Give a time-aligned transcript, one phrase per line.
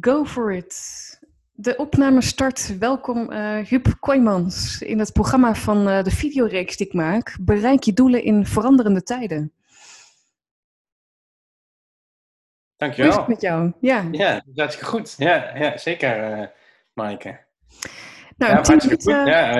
[0.00, 0.74] Go for it.
[1.52, 2.78] De opname start.
[2.78, 7.36] Welkom uh, Huub Kooijmans in het programma van uh, de videoreeks die ik maak.
[7.40, 9.52] Bereik je doelen in veranderende tijden.
[12.76, 13.12] Dankjewel.
[13.12, 13.72] Hoe is het met jou?
[13.80, 15.14] Ja, ja dat is goed.
[15.18, 16.46] Ja, ja zeker, uh,
[16.92, 17.40] Maaike.
[18.36, 19.04] Nou, ja, hartstikke goed.
[19.04, 19.58] Ja,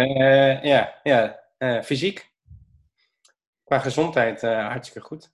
[0.62, 1.38] ja, ja
[1.82, 2.32] fysiek.
[3.64, 5.32] Qua gezondheid hartstikke goed.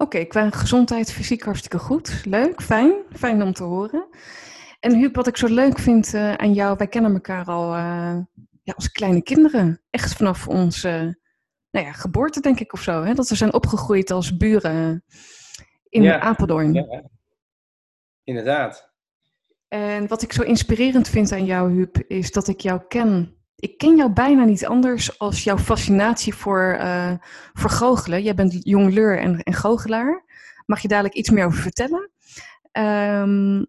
[0.00, 2.22] Oké, qua gezondheid, fysiek hartstikke goed.
[2.24, 2.92] Leuk, fijn.
[3.12, 4.08] Fijn om te horen.
[4.80, 8.18] En Huub, wat ik zo leuk vind uh, aan jou, wij kennen elkaar al uh,
[8.62, 9.80] ja, als kleine kinderen.
[9.90, 11.18] Echt vanaf onze
[11.70, 13.02] nou ja, geboorte, denk ik, of zo.
[13.02, 13.14] Hè?
[13.14, 15.04] Dat we zijn opgegroeid als buren
[15.88, 16.72] in ja, Apeldoorn.
[16.72, 17.02] Ja,
[18.24, 18.92] inderdaad.
[19.68, 23.78] En wat ik zo inspirerend vind aan jou, Huub, is dat ik jou ken ik
[23.78, 27.12] ken jou bijna niet anders als jouw fascinatie voor, uh,
[27.52, 28.22] voor goochelen.
[28.22, 30.24] Jij bent jongleur en, en goochelaar.
[30.66, 32.10] Mag je dadelijk iets meer over vertellen?
[32.72, 33.66] Um,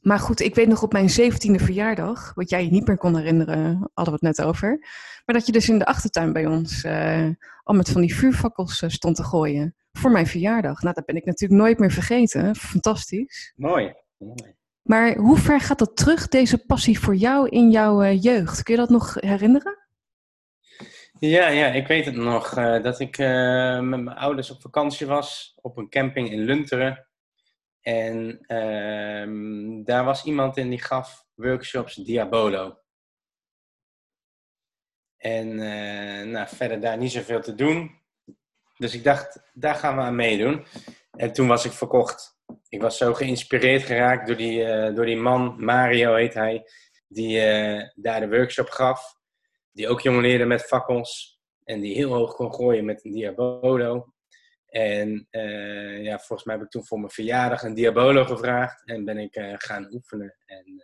[0.00, 3.16] maar goed, ik weet nog op mijn zeventiende verjaardag, wat jij je niet meer kon
[3.16, 4.78] herinneren, hadden we het net over.
[5.24, 7.28] Maar dat je dus in de achtertuin bij ons uh,
[7.62, 9.74] al met van die vuurvakkels uh, stond te gooien.
[9.92, 10.82] Voor mijn verjaardag.
[10.82, 12.56] Nou, dat ben ik natuurlijk nooit meer vergeten.
[12.56, 13.52] Fantastisch.
[13.56, 13.94] Mooi.
[14.18, 14.54] Mooi.
[14.82, 18.62] Maar hoe ver gaat dat terug, deze passie voor jou in jouw uh, jeugd?
[18.62, 19.78] Kun je dat nog herinneren?
[21.18, 22.58] Ja, ja ik weet het nog.
[22.58, 27.06] Uh, dat ik uh, met mijn ouders op vakantie was op een camping in Lunteren.
[27.80, 32.76] En ehm, daar was iemand in die gaf workshops Diabolo.
[35.16, 35.56] En
[36.30, 38.00] nou, verder daar niet zoveel te doen.
[38.76, 40.64] Dus ik dacht, daar gaan we aan meedoen.
[41.10, 45.16] En toen was ik verkocht ik was zo geïnspireerd geraakt door die, uh, door die
[45.16, 46.64] man, Mario heet hij,
[47.08, 49.20] die uh, daar de workshop gaf.
[49.72, 54.12] Die ook jongleerde met fakkels en die heel hoog kon gooien met een Diabolo.
[54.66, 59.04] En uh, ja, volgens mij heb ik toen voor mijn verjaardag een Diabolo gevraagd en
[59.04, 60.36] ben ik gaan oefenen.
[60.46, 60.82] En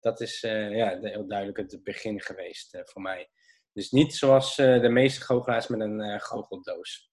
[0.00, 3.30] dat is ja, heel duidelijk het begin geweest voor mij.
[3.72, 7.10] Dus niet zoals de meeste goochelaars met een goocheldoos.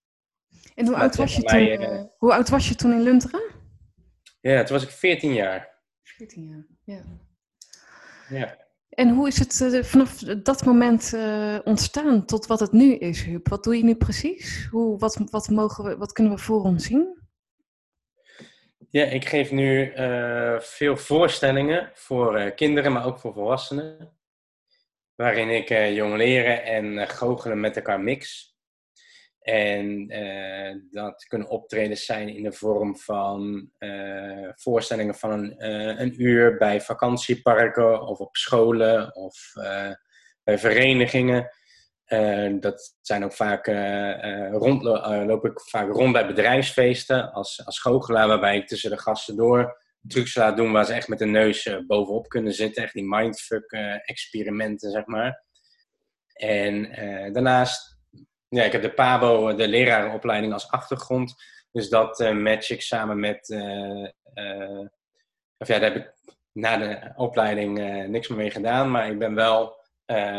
[0.75, 3.62] En hoe oud, was je toen, hoe oud was je toen in Lunteren?
[4.43, 5.69] Ja, toen was ik 14 jaar.
[6.01, 7.03] 14 jaar, ja.
[8.29, 8.57] Ja.
[8.89, 13.23] En hoe is het uh, vanaf dat moment uh, ontstaan tot wat het nu is,
[13.23, 13.49] Huub?
[13.49, 14.67] Wat doe je nu precies?
[14.71, 17.21] Hoe, wat, wat, mogen we, wat kunnen we voor ons zien?
[18.89, 24.17] Ja, ik geef nu uh, veel voorstellingen voor kinderen, maar ook voor volwassenen.
[25.15, 28.52] Waarin ik jong leren en goochelen met elkaar mix.
[29.43, 35.99] En uh, dat kunnen optredens zijn in de vorm van uh, voorstellingen van een, uh,
[35.99, 39.51] een, uur bij vakantieparken of op scholen of
[40.43, 41.49] bij verenigingen.
[42.59, 43.67] dat zijn ook vaak,
[44.51, 44.83] rond,
[45.25, 49.81] loop ik vaak rond bij bedrijfsfeesten als, als goochelaar, waarbij ik tussen de gasten door
[50.07, 52.83] trucs laat doen waar ze echt met de neus bovenop kunnen zitten.
[52.83, 53.71] Echt die mindfuck
[54.05, 55.43] experimenten, zeg maar.
[56.33, 56.91] En
[57.33, 57.92] daarnaast
[58.53, 61.35] ja, ik heb de PABO, de lerarenopleiding, als achtergrond.
[61.71, 63.49] Dus dat uh, match ik samen met.
[63.49, 64.87] Uh, uh,
[65.57, 66.13] of ja, daar heb ik
[66.51, 67.77] na de opleiding
[68.07, 68.91] niks meer mee gedaan.
[68.91, 69.81] Maar ik ben wel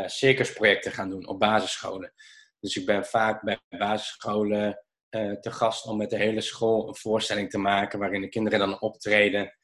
[0.06, 2.12] circusprojecten gaan doen op basisscholen.
[2.60, 4.84] Dus ik ben vaak bij basisscholen
[5.41, 7.98] te gast om met de hele school een voorstelling te maken.
[7.98, 9.56] waarin de kinderen dan optreden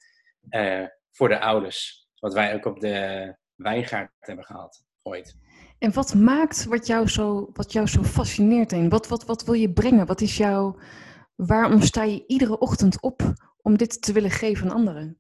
[1.11, 2.09] voor de ouders.
[2.19, 5.37] Wat wij ook op de wijngaard hebben gehad ooit.
[5.81, 8.89] En wat maakt wat jou zo, wat jou zo fascineert in?
[8.89, 10.07] Wat, wat, wat wil je brengen?
[10.07, 10.79] Wat is jouw,
[11.37, 13.23] waarom sta je iedere ochtend op
[13.63, 15.19] om dit te willen geven aan anderen?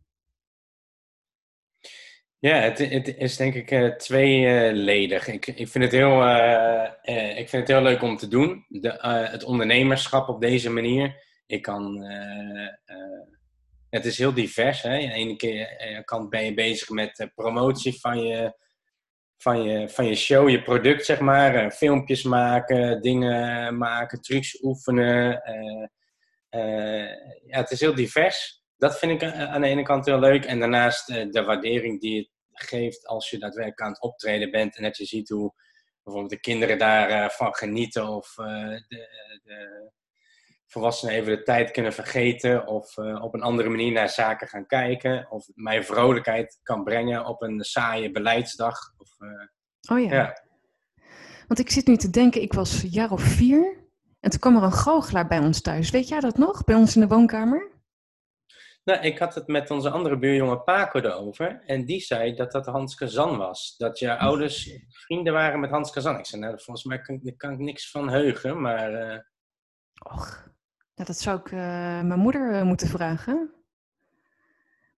[2.39, 5.27] Ja, het, het is denk ik uh, tweeledig.
[5.27, 8.65] Ik, ik, vind het heel, uh, ik vind het heel leuk om te doen.
[8.69, 8.99] De,
[9.31, 11.29] het ondernemerschap op deze manier.
[11.47, 12.05] Ik kan,
[13.91, 14.83] het is heel divers.
[14.83, 14.93] Hè?
[14.93, 18.59] Aan de ene keer kant ben je bezig met promotie van je
[19.41, 21.65] van je, van je show, je product, zeg maar.
[21.65, 25.43] Uh, filmpjes maken, dingen maken, trucs oefenen.
[25.49, 25.87] Uh,
[26.63, 27.09] uh,
[27.47, 28.63] ja, het is heel divers.
[28.77, 30.45] Dat vind ik aan de ene kant heel leuk.
[30.45, 34.77] En daarnaast de waardering die het geeft als je daadwerkelijk aan het optreden bent.
[34.77, 35.55] En dat je ziet hoe
[36.03, 38.09] bijvoorbeeld de kinderen daarvan van genieten.
[38.09, 38.85] Of de,
[39.43, 39.91] de
[40.71, 44.67] volwassenen even de tijd kunnen vergeten of uh, op een andere manier naar zaken gaan
[44.67, 45.31] kijken.
[45.31, 48.79] Of mij vrolijkheid kan brengen op een saaie beleidsdag.
[48.97, 50.15] Of, uh, oh ja.
[50.15, 50.43] ja.
[51.47, 53.79] Want ik zit nu te denken, ik was een jaar of vier
[54.21, 55.91] en toen kwam er een goochelaar bij ons thuis.
[55.91, 56.65] Weet jij dat nog?
[56.65, 57.71] Bij ons in de woonkamer?
[58.85, 61.63] Nou, ik had het met onze andere buurjongen Paco erover.
[61.67, 63.75] En die zei dat dat Hans Kazan was.
[63.77, 66.19] Dat je ouders vrienden waren met Hans Kazan.
[66.19, 68.93] Ik zei, nou, volgens mij kan, kan ik niks van heugen, maar...
[68.93, 69.19] Uh...
[70.13, 70.50] Och,
[71.01, 71.61] nou, dat zou ik uh,
[72.01, 73.51] mijn moeder uh, moeten vragen.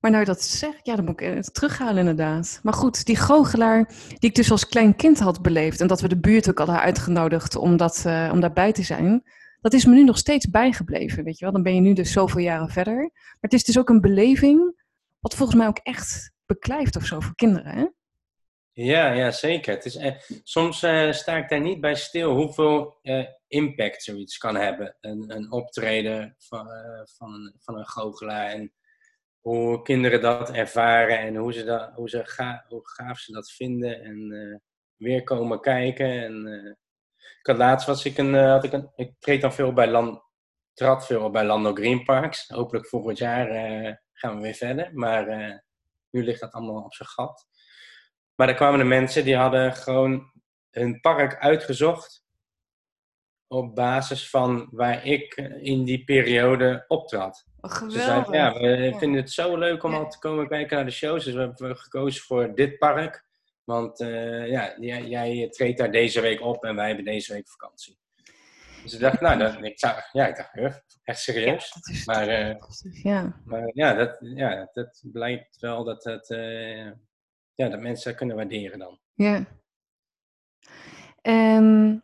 [0.00, 2.60] Maar nou dat zeg, ja, dan moet ik het terughalen inderdaad.
[2.62, 5.80] Maar goed, die goochelaar die ik dus als klein kind had beleefd...
[5.80, 9.22] en dat we de buurt ook hadden uitgenodigd om, dat, uh, om daarbij te zijn...
[9.60, 11.54] dat is me nu nog steeds bijgebleven, weet je wel.
[11.54, 12.96] Dan ben je nu dus zoveel jaren verder.
[12.96, 14.84] Maar het is dus ook een beleving...
[15.20, 17.86] wat volgens mij ook echt beklijft of zo voor kinderen, hè?
[18.74, 19.74] Ja, ja zeker.
[19.74, 24.56] Het eh, soms uh, sta ik daar niet bij stil hoeveel uh, impact zoiets kan
[24.56, 24.96] hebben.
[25.00, 26.66] Een, een optreden van,
[27.16, 28.72] van, van een goochelaar en
[29.40, 34.02] hoe kinderen dat ervaren en hoe, ze dat, hoe, ze hoe gaaf ze dat vinden
[34.02, 34.62] en
[34.96, 36.22] weer komen kijken.
[36.22, 36.46] En,
[37.40, 40.22] ik had laatst was ik een, had ik een, ik treed dan veel bij Land,
[40.72, 42.48] trad veel bij Lando Green Parks.
[42.48, 43.46] Hopelijk volgend jaar
[44.12, 45.26] gaan we weer verder, maar
[46.10, 47.46] nu ligt dat allemaal op zijn gat.
[48.42, 50.32] Maar er kwamen de mensen die hadden gewoon
[50.70, 52.24] hun park uitgezocht
[53.46, 57.46] op basis van waar ik in die periode optrad.
[57.60, 58.26] Oh, geweldig.
[58.26, 61.24] Ze ja, we vinden het zo leuk om al te komen kijken naar de shows.
[61.24, 63.24] Dus we hebben gekozen voor dit park.
[63.64, 67.48] Want uh, ja, jij, jij, treedt daar deze week op en wij hebben deze week
[67.48, 67.98] vakantie.
[68.82, 71.72] Dus ik dacht, nou, dat, ik, zou, ja, ik dacht, echt serieus.
[71.82, 72.56] Ja, maar, uh,
[73.02, 73.40] ja.
[73.44, 76.90] maar ja, dat, ja, dat blijkt wel dat het, uh,
[77.54, 78.98] ja, dat mensen kunnen waarderen dan.
[79.14, 79.46] Ja.
[81.20, 82.00] En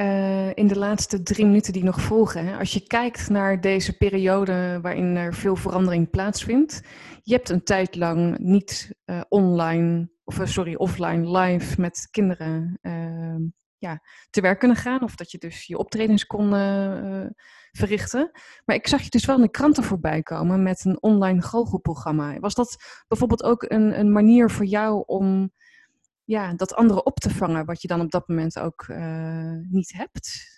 [0.00, 3.96] uh, in de laatste drie minuten die nog volgen, hè, als je kijkt naar deze
[3.96, 6.82] periode waarin er veel verandering plaatsvindt,
[7.22, 13.36] je hebt een tijd lang niet uh, online, of sorry, offline live met kinderen uh,
[13.78, 15.02] ja, te werk kunnen gaan.
[15.02, 17.26] Of dat je dus je optredens kon uh,
[17.72, 18.30] verrichten.
[18.64, 22.38] Maar ik zag je dus wel in de kranten voorbij komen met een online goochelprogramma.
[22.38, 22.76] Was dat
[23.08, 25.52] bijvoorbeeld ook een, een manier voor jou om
[26.24, 29.92] ja, dat andere op te vangen, wat je dan op dat moment ook uh, niet
[29.92, 30.56] hebt?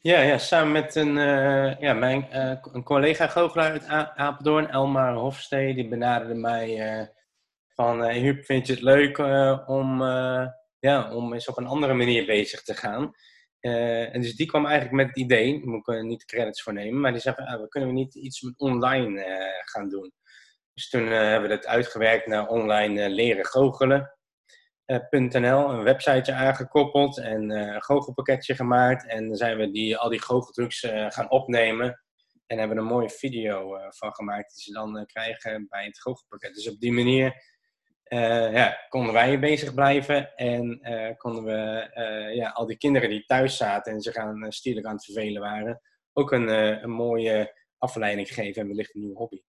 [0.00, 2.26] Ja, ja samen met een, uh, ja, mijn,
[2.72, 3.86] een collega goochelaar uit
[4.16, 7.10] Apeldoorn, Elmar Hofstee, die benaderde mij
[7.68, 9.18] van, Huub, vind je het leuk
[9.68, 10.02] om
[10.78, 13.14] ja, om eens op een andere manier bezig te gaan.
[13.60, 16.62] Uh, en dus die kwam eigenlijk met het idee, daar moet ik niet de credits
[16.62, 19.88] voor nemen, maar die zei ah, we kunnen we niet iets met online uh, gaan
[19.88, 20.12] doen.
[20.74, 24.10] Dus toen hebben we het uitgewerkt naar online leren goochelen.nl,
[25.70, 29.06] een websiteje aangekoppeld en een goochelpakketje gemaakt.
[29.06, 32.02] En zijn we die, al die goocheltrucs gaan opnemen
[32.46, 36.54] en hebben een mooie video van gemaakt die ze dan krijgen bij het goochelpakket.
[36.54, 37.42] Dus op die manier
[38.08, 43.08] uh, ja, konden wij bezig blijven en uh, konden we uh, ja, al die kinderen
[43.08, 45.80] die thuis zaten en zich aan stierlijk aan het vervelen waren,
[46.12, 46.48] ook een,
[46.82, 49.42] een mooie afleiding geven en wellicht een nieuwe hobby.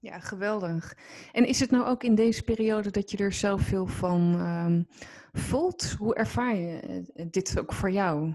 [0.00, 0.96] Ja, geweldig.
[1.32, 4.86] En is het nou ook in deze periode dat je er zelf veel van um,
[5.32, 5.94] voelt?
[5.98, 8.34] Hoe ervaar je dit ook voor jou?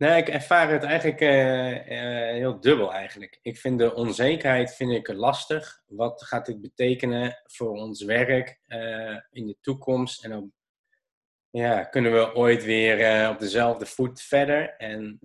[0.00, 3.38] Nee, ik ervaar het eigenlijk uh, uh, heel dubbel eigenlijk.
[3.42, 5.82] Ik vind de onzekerheid vind ik lastig.
[5.86, 10.24] Wat gaat dit betekenen voor ons werk uh, in de toekomst?
[10.24, 10.50] En op,
[11.50, 14.76] ja, kunnen we ooit weer op dezelfde voet verder?
[14.76, 15.18] En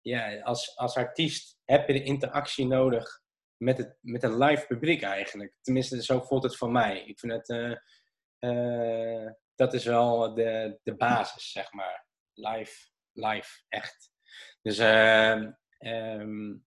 [0.00, 3.20] ja, als, als artiest heb je de interactie nodig
[3.56, 5.52] met, het, met een live publiek eigenlijk.
[5.60, 7.04] Tenminste, zo voelt het voor mij.
[7.04, 7.80] Ik vind het,
[9.54, 12.06] dat is wel de, de basis, zeg maar.
[12.32, 14.12] Live live, echt.
[14.62, 16.64] Dus uh, um,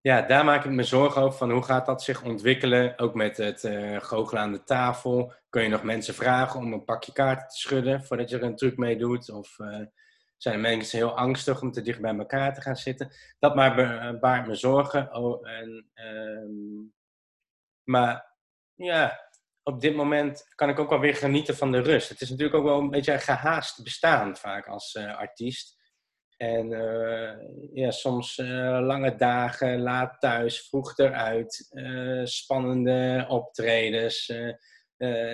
[0.00, 2.98] ja, daar maak ik me zorgen over van hoe gaat dat zich ontwikkelen.
[2.98, 5.32] Ook met het uh, goochelen aan de tafel.
[5.48, 8.56] Kun je nog mensen vragen om een pakje kaarten te schudden voordat je er een
[8.56, 9.30] truc mee doet?
[9.30, 9.86] Of uh,
[10.36, 13.12] zijn mensen heel angstig om te dicht bij elkaar te gaan zitten?
[13.38, 15.14] Dat maar baart me zorgen.
[15.14, 16.92] Oh, en, um,
[17.84, 18.34] maar
[18.74, 19.27] ja,
[19.68, 22.08] op dit moment kan ik ook wel weer genieten van de rust.
[22.08, 25.76] Het is natuurlijk ook wel een beetje een gehaast bestaan vaak als uh, artiest.
[26.36, 27.32] En uh,
[27.72, 31.70] ja, soms uh, lange dagen, laat thuis, vroeg eruit,
[32.24, 34.32] spannende optredens,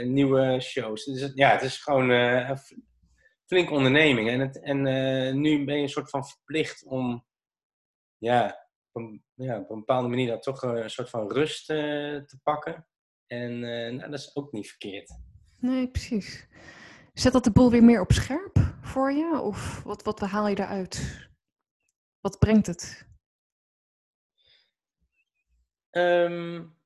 [0.03, 1.05] nieuwe shows.
[1.05, 4.29] Dus ja, het is gewoon een onderneming.
[4.29, 4.83] En, het, en
[5.41, 7.27] nu ben je een soort van verplicht om
[8.19, 12.87] ja, op een, ja, op bepaalde manier dan toch een soort van rust te pakken.
[13.27, 15.19] En uh, nou, dat is ook niet verkeerd.
[15.59, 16.49] Nee, precies.
[17.13, 19.41] Zet dat de boel weer meer op scherp voor je?
[19.41, 21.29] Of wat, wat haal je eruit?
[22.21, 23.09] Wat brengt het?
[25.91, 26.77] Um,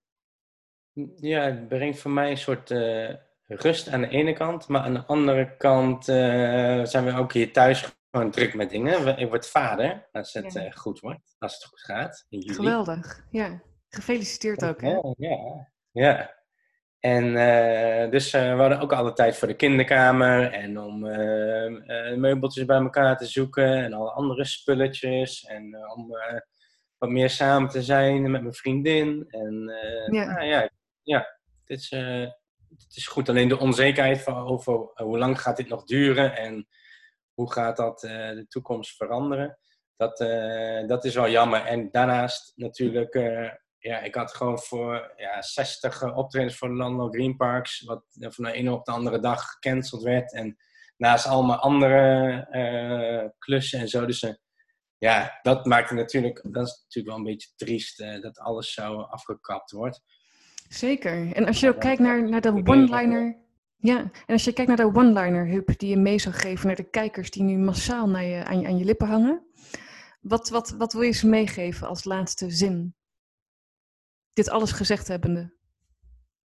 [1.17, 3.15] ja, het brengt voor mij een soort uh,
[3.47, 4.69] rust aan de ene kant.
[4.69, 9.19] Maar aan de andere kant uh, zijn we ook hier thuis gewoon druk met dingen.
[9.19, 10.71] Ik word vader als het ja.
[10.71, 11.37] goed wordt.
[11.39, 12.27] Als het goed gaat.
[12.29, 12.55] In juli.
[12.55, 13.63] Geweldig, ja.
[13.89, 14.91] Gefeliciteerd ook, hè?
[14.91, 15.73] Ja, ja.
[17.01, 22.17] En uh, dus uh, we hadden ook alle tijd voor de kinderkamer en om uh,
[22.17, 25.45] meubeltjes bij elkaar te zoeken en alle andere spulletjes.
[25.45, 26.13] En om
[26.99, 29.25] wat meer samen te zijn met mijn vriendin.
[29.29, 30.33] En uh, ja.
[30.33, 30.71] Nou, ja,
[31.03, 31.19] ja,
[31.65, 31.91] het is,
[32.69, 33.29] het is goed.
[33.29, 36.69] Alleen de onzekerheid van over hoe lang gaat dit nog duren en
[37.35, 39.59] hoe gaat dat de toekomst veranderen.
[39.97, 40.19] Dat,
[40.89, 41.65] dat is wel jammer.
[41.65, 43.15] En daarnaast natuurlijk
[43.89, 48.05] ja, ik had gewoon voor ja, 60 uh, optredens voor de Landal Green Parks, wat
[48.19, 50.33] van de ene op de andere dag gecanceld werd.
[50.35, 50.57] En
[50.97, 54.07] naast allemaal andere uh, klussen en zo.
[54.07, 54.31] Dus uh,
[54.99, 59.01] ja, dat maakte natuurlijk, dat is natuurlijk wel een beetje triest uh, dat alles zo
[59.01, 60.01] afgekapt wordt.
[60.69, 61.33] Zeker.
[61.33, 63.47] En als je ook kijkt naar, naar de one-liner.
[63.77, 66.77] Ja, en als je kijkt naar de one-liner, Hup, die je mee zou geven naar
[66.77, 69.47] de kijkers die nu massaal naar je, aan, je, aan je lippen hangen.
[70.21, 72.98] Wat, wat, wat wil je ze meegeven als laatste zin?
[74.33, 75.57] Dit alles gezegd hebbende.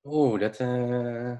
[0.03, 0.60] Oeh, dat.
[0.60, 1.38] Uh...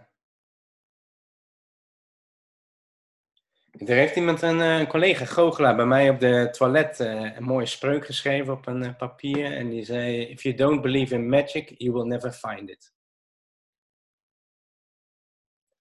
[3.74, 7.44] Er heeft iemand, een, eh, een collega goochelaar, bij mij op de toilet uh, een
[7.44, 9.54] mooie spreuk geschreven op een uh, papier.
[9.54, 12.94] En die zei: If you don't believe in magic, you will never find it.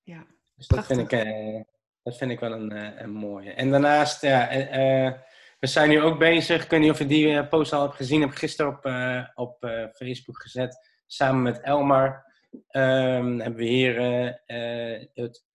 [0.03, 0.27] Ja.
[0.55, 1.27] Dus dat vind, ik,
[2.03, 3.53] dat vind ik wel een, een mooie.
[3.53, 4.51] En daarnaast, ja
[5.63, 6.65] we zijn nu ook bezig.
[6.65, 8.21] Ik weet niet of je die eh, post al hebt gezien.
[8.21, 10.89] Ik heb gisteren op, uh, op uh, Facebook gezet.
[11.07, 13.97] Samen met Elmar um, hebben we hier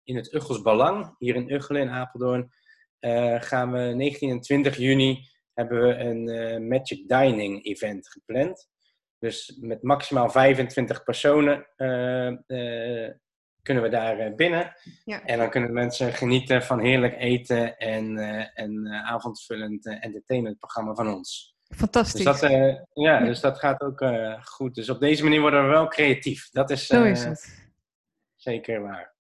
[0.04, 2.52] in het Uggels Belang, hier in Uggelen in Apeldoorn,
[3.40, 8.70] gaan we 19 en 20 juni hebben we een Magic Dining event gepland.
[9.20, 11.68] Dus met maximaal 25 personen
[13.68, 14.76] kunnen we daar eh, binnen.
[15.06, 15.24] Ja.
[15.24, 18.18] En dan kunnen mensen genieten van heerlijk eten en
[18.54, 21.56] een uh, eh, avondvullend entertainmentprogramma van ons.
[21.76, 22.24] Fantastisch.
[22.24, 24.06] Dus dat, ja, ja, dus dat gaat ook
[24.42, 24.76] goed.
[24.76, 26.50] Dus op deze manier worden we wel creatief.
[26.50, 27.70] Dat is, Zo is het.
[28.36, 29.16] zeker waar.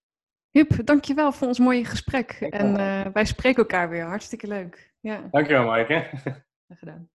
[0.51, 2.31] Huub, dankjewel voor ons mooie gesprek.
[2.31, 2.73] En
[3.13, 4.03] wij spreken elkaar weer.
[4.03, 4.93] Hartstikke leuk.
[4.99, 5.27] Ja.
[5.31, 6.09] Dankjewel, Maaike.
[6.79, 7.09] Gedaan.